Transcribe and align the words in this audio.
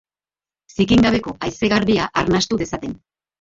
Zikin 0.75 1.03
gabeko 1.07 1.33
haize 1.49 1.69
garbia 1.75 2.09
arnastu 2.23 2.61
dezaten. 2.65 2.99